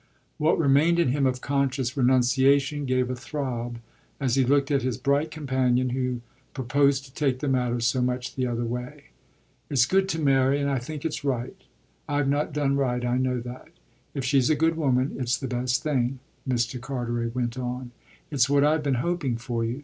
What 0.39 0.57
remained 0.57 0.97
in 0.97 1.09
him 1.09 1.27
of 1.27 1.41
conscious 1.41 1.95
renunciation 1.95 2.85
gave 2.85 3.11
a 3.11 3.15
throb 3.15 3.77
as 4.19 4.33
he 4.33 4.43
looked 4.43 4.71
at 4.71 4.81
his 4.81 4.97
bright 4.97 5.29
companion, 5.29 5.89
who 5.89 6.21
proposed 6.55 7.05
to 7.05 7.13
take 7.13 7.37
the 7.37 7.47
matter 7.47 7.79
so 7.81 8.01
much 8.01 8.33
the 8.33 8.47
other 8.47 8.65
way. 8.65 9.11
"It's 9.69 9.85
good 9.85 10.09
to 10.09 10.19
marry 10.19 10.59
and 10.59 10.71
I 10.71 10.79
think 10.79 11.05
it's 11.05 11.23
right. 11.23 11.55
I've 12.09 12.27
not 12.29 12.51
done 12.51 12.77
right, 12.77 13.05
I 13.05 13.19
know 13.19 13.39
that. 13.41 13.67
If 14.15 14.25
she's 14.25 14.49
a 14.49 14.55
good 14.55 14.75
woman 14.75 15.17
it's 15.19 15.37
the 15.37 15.45
best 15.47 15.83
thing," 15.83 16.17
Mr. 16.49 16.81
Carteret 16.81 17.35
went 17.35 17.59
on. 17.59 17.91
"It's 18.31 18.49
what 18.49 18.63
I've 18.63 18.81
been 18.81 18.95
hoping 19.05 19.37
for 19.37 19.63
you. 19.63 19.79